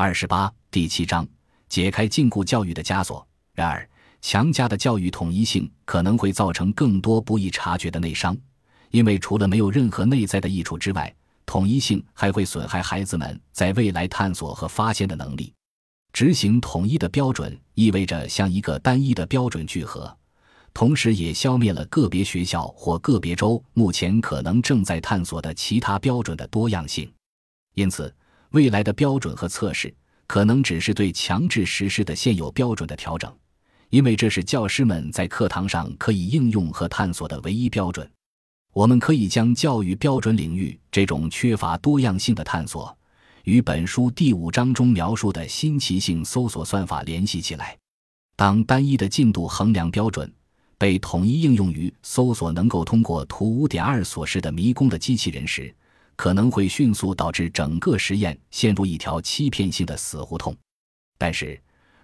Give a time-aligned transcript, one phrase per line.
[0.00, 1.26] 二十八第七章
[1.68, 3.26] 解开禁锢教育的枷锁。
[3.52, 8.38] 然而，强加的教育统一性可能会造成更多不易察觉的内伤，
[8.92, 11.12] 因为除了没有任何内在的益处之外，
[11.44, 15.52] 统一性还会损害孩子们在未来探索和发现的能力。
[16.12, 20.16] 执行统一的标准意味着向一个单一的标准聚合，
[20.72, 27.12] 同时也消灭了个别学校或个别州目前可能正在探索的其他标准的多样性。
[27.74, 28.14] 因此。
[28.50, 29.94] 未来的标准和测试
[30.26, 33.34] 可能只是对强制实施的现有标准的调整，
[33.90, 38.10] 因为这是教师们在课堂上可以应用和探索的唯一标准。
[38.74, 42.96] 我们可以将教育标准领域这种缺乏多样性的探索，
[43.44, 47.76] 与本书第五章中描述的新奇性搜索算法联系起来。
[48.36, 50.32] 当单一的进度衡量标准
[50.76, 55.74] 被统一应用于搜索能够通过图五点二所示的迷宫的机器人时，
[56.18, 60.54] 可能会迅速导致整个实验陷入一条欺骗性的死胡同。
[61.16, 61.58] 但是，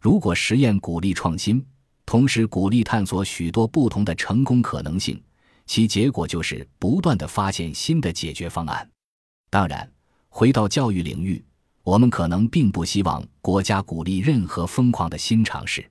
[0.00, 1.64] 如果实验鼓励创新，
[2.04, 5.22] 同时鼓励探索许多不同的成功可能性，
[5.64, 8.90] 其结果就是不断的发现新的解决方案。
[9.48, 9.88] 当然，
[10.28, 11.44] 回到教育领域，
[11.84, 15.88] 我们可能并不希望国家鼓励任何疯狂的新尝试，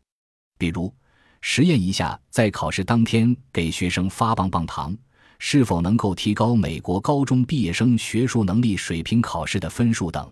[0.57, 0.93] 比如
[1.39, 4.93] 实验一下在考试当天给学生发棒棒糖。
[5.39, 10.31] 是否能够提高美国高中毕业生学术能力水平考试的分数等？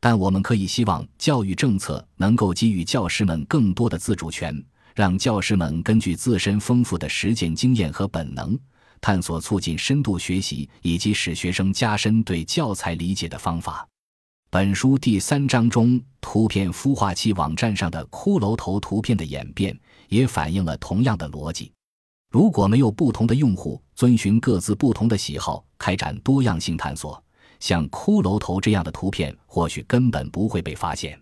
[0.00, 4.62] 但我们可以希望教育政策能够给予教师们更多的自主权，
[4.94, 8.56] 让教师们根据自身丰富的实践经验和本能，
[9.00, 13.88] 探索促进深度学习以及使学生加深对教材理解的方法。
[14.50, 19.76] 本书第三章中图片孵化器网站上的骷髅头图片的演变，
[20.10, 21.72] 也反映了同样的逻辑。
[22.34, 27.22] 如果没有不同的用户遵循各自不同的喜好开展多样性探索，
[27.60, 31.16] 像骷髅头这样的图片或许根本不会被发现。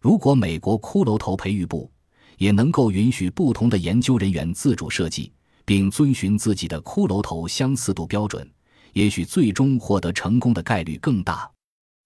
[0.00, 1.90] 如果美国骷髅头培育部
[2.38, 5.32] 也能够允许不同的研究人员自主设计，
[5.64, 8.48] 并遵循自己的骷髅头相似度标准，
[8.92, 11.50] 也许最终获得成功的概率更大。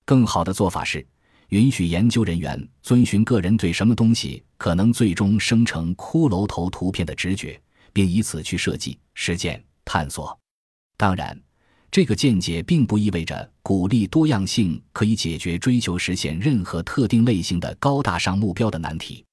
[0.06, 1.06] 更好的做法是
[1.50, 7.60] 允许研究人员遵循个人对什么东西可能最终生成骷髅头图片的直觉。
[7.92, 10.38] 并以此去设计、实践、探索。
[10.96, 11.40] 当然，
[11.90, 19.24] 这个见解并不意味着鼓励多样性可以解决追求实现任何特定类型的高大上目标的难题，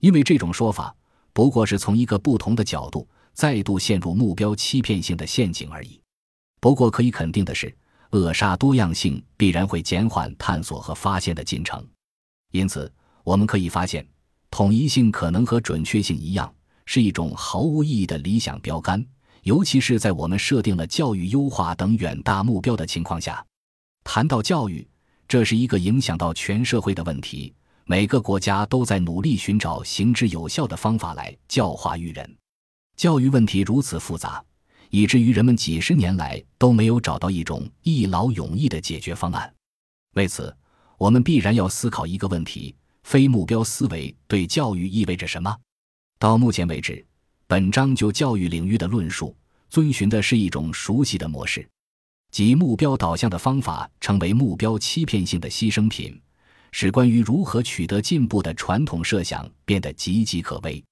[0.00, 0.94] 因为这种说法
[1.32, 6.00] 不过是从一个不同的角度再度陷入目标欺骗性的陷阱而已。
[6.60, 7.74] 不过，可以肯定的是，
[8.10, 11.86] 扼杀多样性必然会减缓探索和发现的进程。
[12.52, 12.90] 因此，
[13.24, 14.06] 我们可以发现，
[14.50, 16.52] 统一性可能和准确性一样。
[16.86, 19.04] 是一种毫无意义的理想标杆，
[19.42, 23.44] 尤其是在我们设定了教育优化等远大目标的情况下。
[24.02, 24.88] 谈到教育，
[25.28, 27.52] 这是一个影响到全社会的问题。
[27.84, 32.36] 每个国家都在努力寻找行之有效的方法来教化育人。
[32.96, 34.42] 教育问题如此复杂，
[34.90, 39.52] 以至于人们几十年来都没有找到一种一劳永逸的解决方案。
[40.14, 40.56] 为此，
[40.98, 42.74] 我们必然要思考一个问题：
[43.04, 45.56] 非目标思维对教育意味着什么？
[46.18, 47.04] 到目前为止，
[47.46, 49.36] 本章就教育领域的论述
[49.68, 51.68] 遵循的是一种熟悉的模式，
[52.30, 56.18] 即目标导向的方法成为目标欺骗性的牺牲品，
[56.72, 60.82] 使关于如何取得进步的传统设想变得岌岌可危。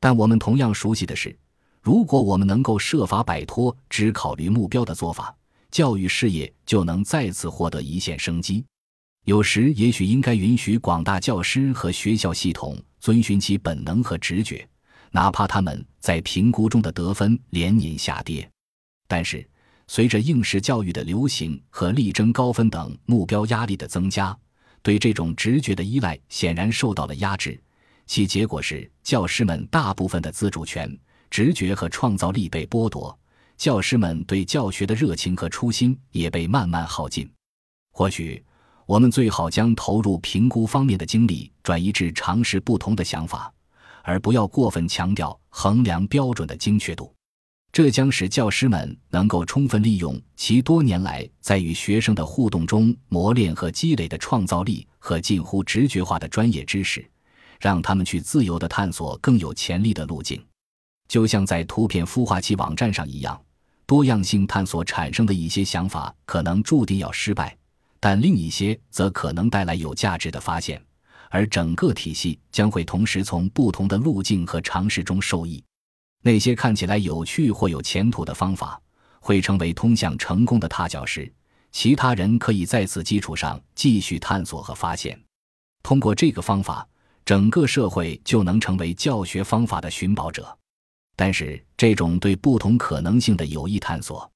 [0.00, 1.36] 但我们同样熟悉的是，
[1.80, 5.32] 如果我们能够设法摆脱只考虑目标的做法，
[5.70, 8.64] 教育事业就能再次获得一线生机。
[9.24, 14.66] 有时，也许应该允许广大教师和学校系统遵循其本能和直觉，
[15.10, 18.50] 哪怕他们在评估中的得分连年下跌。
[19.06, 19.46] 但是，
[19.86, 24.34] 随着应试教育的流行和力争高分等目标压力的增加，
[24.80, 27.60] 对这种直觉的依赖显然受到了压制。
[28.06, 30.98] 其结果是，教师们大部分的自主权、
[31.28, 33.14] 直觉和创造力被剥夺，
[33.58, 37.30] 教师们对教学的热情和初心也被慢慢耗尽。
[37.92, 38.42] 或许。
[38.86, 43.52] 我们最好将投入评估方面的精力转移至尝试不同的想法，
[44.02, 47.12] 而不要过分强调衡量标准的精确度。
[47.72, 57.04] 这将使教师们能够充分利用其多年来在与学生的互动中磨练和积累的创造力和近乎直觉化的专业知识，
[57.58, 60.40] 让他们去自由地探索更有潜力的路径。
[61.08, 63.40] 就像在图片孵化器网站上一样，
[63.86, 67.56] 多样性探索产生的一些想法可能注定要失败。
[67.98, 70.80] 但另一些则可能带来有价值的发现，
[71.30, 75.62] 而整个体系将会同时从不同的路径和尝试中受益。
[76.22, 78.80] 那些看起来有趣或有前途的方法，
[79.20, 81.30] 会成为通向成功的踏脚石。
[81.70, 85.20] 其他人可以在此基础上继续探索和发现。
[85.82, 86.86] 通过这个方法，
[87.24, 90.56] 整个社会就能成为教学方法的寻宝者。
[91.16, 94.30] 但是，这种对不同可能性的有意探索，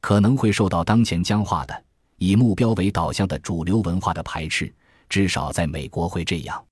[0.00, 1.84] 可能会受到当前僵化的
[2.18, 4.72] 以目标为导向的主流文化的排斥，
[5.12, 6.66] 至少在美国会这样。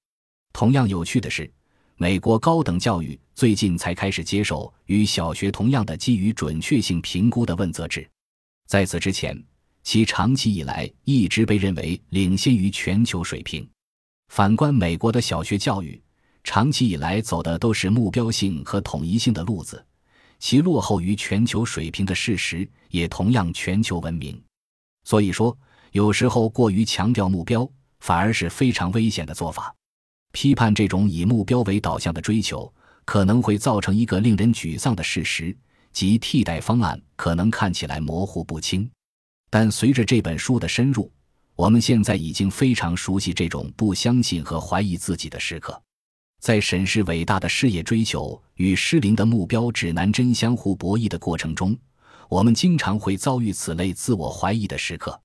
[0.54, 1.52] 同样有趣的是，
[1.96, 8.08] 美国高等教育最近才开始接受与小学同样的基于准确性评估的问责制，
[8.66, 9.38] 在此之前，
[9.82, 13.68] 其长期以来一直被认为领先于全球水平。
[14.28, 16.00] 反观美国的小学教育。
[16.42, 19.84] 长期以来走的都是目标性和统一性的路子，
[20.38, 24.42] 其落后于全球水平的事实也同样全球闻名。
[25.04, 25.54] 所以说，
[25.92, 29.74] 有时候过于强调目标，反而是非常危险的做法。
[30.32, 32.72] 批判这种以目标为导向的追求，
[33.04, 35.56] 可能会造成一个令人沮丧的事实，
[35.92, 38.88] 即替代方案可能看起来模糊不清。
[39.50, 41.10] 但随着这本书的深入，
[41.56, 45.80] 我们现在已经非常熟悉这种不相信和怀疑自己的时刻。
[46.40, 51.76] 在审视伟大的事业追求与失灵的目标指南针相互博弈的过程中，
[52.28, 55.20] 我们经常会遭遇此类自我怀疑的时刻。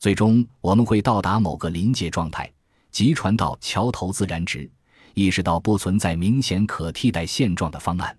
[0.00, 2.50] 最终，我们会到达某个临界状态，
[2.90, 4.68] 即传到桥头自然直，
[5.12, 8.16] 意识到不存在明显可替代现状的方案。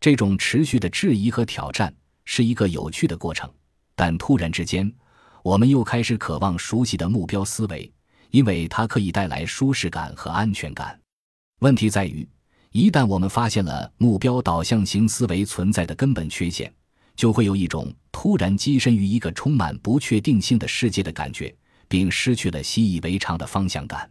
[0.00, 3.48] 这种持续的质疑和挑战是一个有趣的过程，
[3.94, 4.92] 但突然之间，
[5.44, 7.88] 我们又开始渴望熟悉的目标思维，
[8.32, 10.98] 因为它可以带来舒适感和安全感。
[11.60, 12.28] 问题在于，
[12.72, 16.74] 一旦我们发现了目标导向型思维存在的根本缺陷，
[17.16, 21.54] 就会有一种突然跻身于一个充满不确定性的世界的感觉，
[21.88, 24.10] 并失去了习以为常的方向感。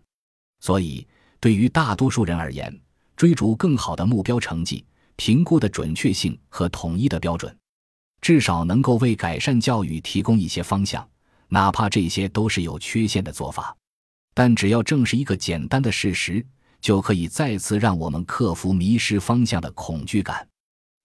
[0.60, 1.08] 所以，
[1.40, 2.76] 对于大多数人而言，
[3.16, 7.56] 追逐更好的目标成绩、评估的准确性和统一的标准，
[8.22, 11.08] 至少能够为改善教育提供一些方向，
[11.50, 13.76] 哪怕这些都是有缺陷的做法。
[14.34, 16.46] 但只要正是一个简单的事实。
[16.82, 20.48] 就可以再次让我们克服迷失方向的恐惧感。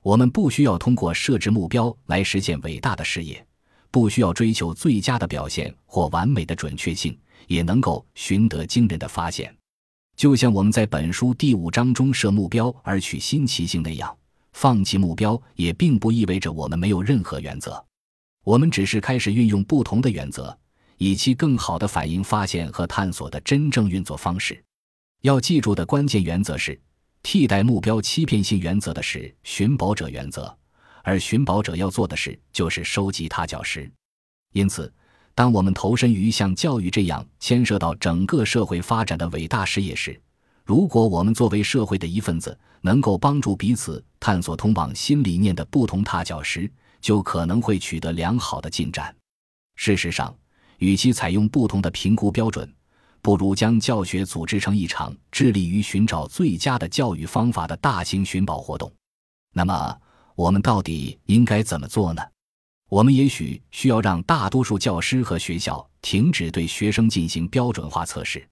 [0.07, 3.45] 我们不需要通过设置目标来实现伟大的事业，
[3.91, 7.19] 不需要追求最佳的表现或完美的准确性，
[7.49, 9.53] 也能够寻得惊人的发现。
[10.17, 14.17] 就像我们在本书第五章中设目标而取新奇性那样，
[14.53, 17.85] 放弃目标也并不意味着我们没有任何原则。
[18.45, 20.57] 我们只是开始运用不同的原则，
[20.99, 24.63] 以期更好地反映发现和探索的真正运作方式。
[25.23, 26.81] 要记住的关键原则是，
[27.29, 30.57] 替代目标欺骗性原则的是寻宝者原则，
[31.03, 33.91] 而寻宝者要做的事就是收集踏脚石。
[34.53, 34.95] 因此，
[35.35, 40.17] 当我们投身于像教育这样牵涉到整个社会发展的伟大事业时，
[40.65, 46.71] 如果我们作为社会的一份子，能够帮助彼此探索通往新理念的不同踏脚石，
[47.01, 49.13] 就可能会取得良好的进展。
[49.75, 50.33] 事实上，
[50.79, 52.73] 与其采用不同的评估标准，
[53.27, 58.93] 不如将教学组织成一场致力于寻找最佳的教育方法的大型寻宝活动。
[59.53, 60.01] 那么，
[60.37, 62.23] 我们到底应该怎么做呢？
[62.89, 68.49] 我们也许需要让大多数教师和学校停止对学生进行标准化测试，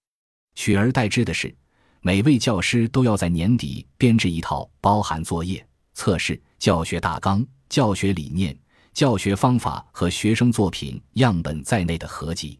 [0.57, 1.55] 取而代之的是，
[2.01, 8.59] 每位教师都要在年底编制一套包含作业、测试、教学大纲、教学理念、
[8.93, 12.59] 教学方法和学生作品样本在内的合集。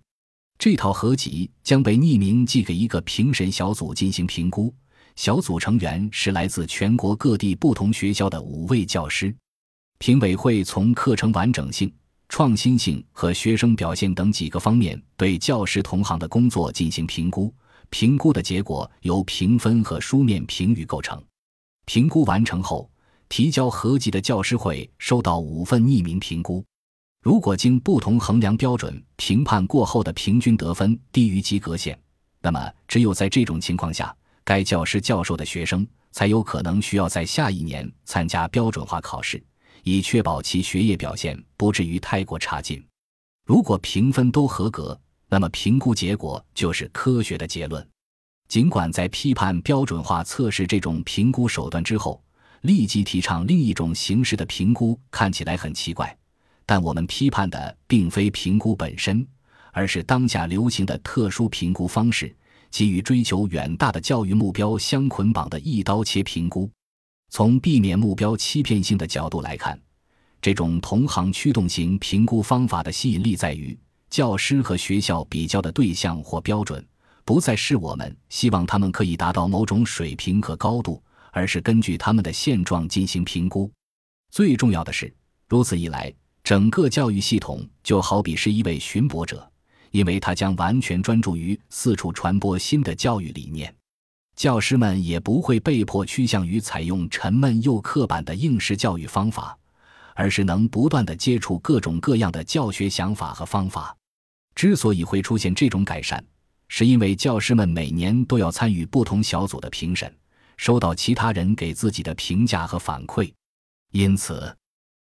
[0.59, 4.73] 这套合集将被匿名寄给一个评审小组进行评估，
[5.17, 9.35] 小组成员是来自全国各地不同学校的五位教师。
[9.99, 11.93] 评委会从课程完整性、
[12.29, 17.55] 创新性和学生表现等几个方面对教师同行的工作进行评估。
[17.91, 21.23] 评估的结果由评分和书面评语构成。
[21.85, 22.91] 评估完成后，
[23.29, 26.65] 提交合集的教师会收到五份匿名评估。
[27.25, 31.99] 如果经不同衡量标准评判过后的平均得分低于及格线，
[32.43, 34.15] 那么只有在这种情况下，
[34.45, 39.43] 该教师教授的学生才有可能需要在下一年参加标准化考试，
[39.85, 42.85] 以确保其学业表现不至于太过差劲。
[43.47, 45.01] 如果评分都合格，
[45.31, 47.89] 那么评估结果就是科学的结论。
[48.49, 52.23] 尽管在批判标准化测试这种评估手段之后，
[52.61, 56.15] 立即提倡另一种形式的评估看起来很奇怪。
[56.67, 59.27] 但我们批判的并非评估本身，
[59.73, 62.35] 而是当下流行的特殊评估方式，
[62.71, 66.71] 即与追求远大的教育目标相捆绑的一刀切评估。
[67.31, 69.79] 从避免目标欺骗性的角度来看，
[70.41, 73.77] 这种同行驱动型评估方法的吸引力在于，
[74.09, 76.87] 教师和学校比较的对象或标准，
[77.25, 81.03] 不再是我们希望他们可以达到某种水平和高度，
[81.33, 83.71] 而是根据他们的现状进行评估。
[84.31, 85.13] 最重要的是，
[85.49, 86.15] 如此一来。
[86.45, 89.51] 整个教育系统就好比是一位寻宝者，
[89.91, 93.75] 因为他将完全专注于四处传播新的教育理念。
[94.37, 99.57] 教师们也不会被迫趋向于采用沉闷又刻板的应试教育方法，
[100.15, 103.97] 而是能不断的接触各种各样的教学想法和方法。
[104.55, 106.23] 之所以会出现这种改善，
[106.69, 110.15] 是因为教师们每年都要参与不同小组的评审，
[110.59, 113.33] 收到其他人给自己的评价和反馈，
[113.93, 114.55] 因此，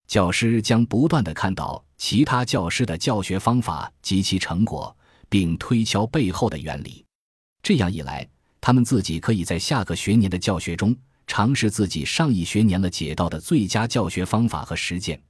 [0.06, 4.94] 教师将不断的看到其他教师的教学方法及其成果，
[5.28, 7.04] 并推敲背后的原理。
[7.62, 8.28] 这样一来，
[8.60, 10.94] 他们自己可以在下个学年的教学中
[11.26, 15.20] 尝试自己上一学年了解到的最佳教学方法和实践，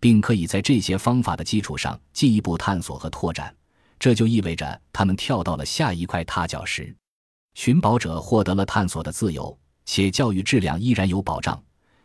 [0.00, 3.54] 并可以在这些方法的基础上进一步探索和拓展。
[3.98, 6.94] 这就意味着他们跳到了下一块踏脚石。
[7.54, 11.62] 寻宝者获得了探索的自由，且教育质量依然有保障。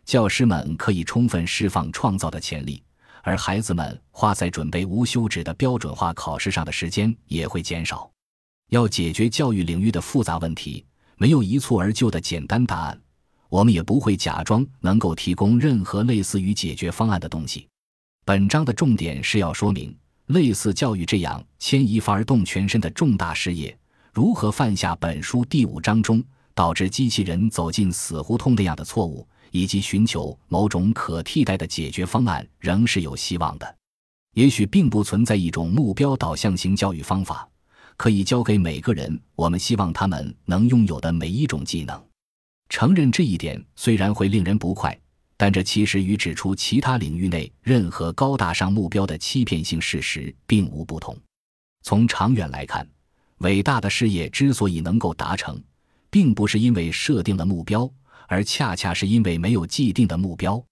[0.09, 2.81] 教师们可以充分释放创造的潜力，
[3.21, 8.09] 而孩子们花在准备无休止的标准化考试上的时间也会减少。
[8.71, 10.83] 要解决教育领域的复杂问题，
[11.17, 12.99] 没有一蹴而就的简单答案。
[13.49, 17.67] 我们也不会假装能够提供任何类似于解决方案的东西。
[18.25, 23.77] 本章的重点是要说明，类似教育这样牵一发而动全身的重大事业，
[24.11, 26.23] 如何犯下本书第五章中
[26.55, 33.75] 导致机器人走进死胡同那样的错误，以及寻求某种可替代的解决方案，仍是有希望的。
[34.35, 37.47] 也许并不存在一种目标导向型教育方法。
[37.97, 42.01] 可以教给每个人，我们希望他们能拥有的每一种技能。
[42.69, 44.97] 承认这一点虽然会令人不快，
[45.35, 51.13] 但这其实与指出其他领域内任何高大上目标的欺骗性事实并无不同。
[51.83, 52.87] 从长远来看，
[53.39, 55.61] 伟大的事业之所以能够达成，
[56.09, 57.91] 并不是因为设定了目标，
[58.29, 60.63] 而恰恰是因为没有既定的目标。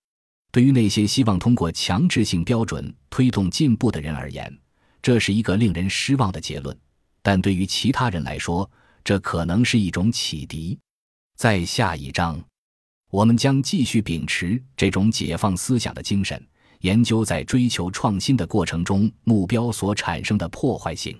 [0.51, 4.57] 对于那些希望通过强制性标准推动进步的人而言，
[5.01, 6.79] 这是一个令人失望的结论。
[7.21, 8.69] 但对于其他人来说，
[9.03, 10.79] 这可能是一种启迪。
[11.35, 12.39] 在下一章，
[13.09, 16.41] 我们将继续秉持这种解放思想的精神，
[16.81, 21.19] 研究在追求创新的过程中目标所产生的破坏性。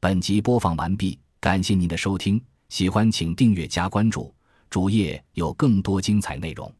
[0.00, 4.32] 本集播放完毕，感谢您的收听，喜欢请订阅加关注，
[4.68, 6.72] 主页有更多精彩内容。